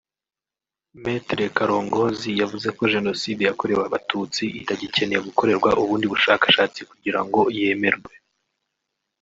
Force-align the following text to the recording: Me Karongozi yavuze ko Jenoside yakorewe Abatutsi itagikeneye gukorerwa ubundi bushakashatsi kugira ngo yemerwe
Me 1.01 1.15
Karongozi 1.55 2.31
yavuze 2.41 2.67
ko 2.77 2.83
Jenoside 2.93 3.41
yakorewe 3.49 3.81
Abatutsi 3.85 4.43
itagikeneye 4.61 5.19
gukorerwa 5.27 5.69
ubundi 5.81 6.05
bushakashatsi 6.13 6.79
kugira 6.89 7.19
ngo 7.25 7.41
yemerwe 7.57 8.13